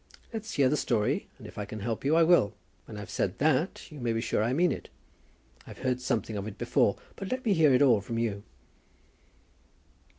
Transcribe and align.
Let's 0.33 0.53
hear 0.55 0.67
the 0.67 0.77
story, 0.77 1.27
and 1.37 1.45
if 1.45 1.59
I 1.59 1.65
can 1.65 1.81
help 1.81 2.03
you 2.03 2.15
I 2.15 2.23
will. 2.23 2.55
When 2.85 2.97
I've 2.97 3.11
said 3.11 3.37
that, 3.37 3.83
you 3.91 3.99
may 3.99 4.13
be 4.13 4.19
sure 4.19 4.41
I 4.43 4.51
mean 4.51 4.71
it. 4.71 4.89
I've 5.67 5.77
heard 5.77 6.01
something 6.01 6.35
of 6.37 6.47
it 6.47 6.57
before; 6.57 6.95
but 7.15 7.29
let 7.29 7.45
me 7.45 7.53
hear 7.53 7.71
it 7.71 7.83
all 7.83 8.01
from 8.01 8.17
you." 8.17 8.41